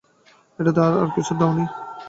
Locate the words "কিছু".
1.15-1.33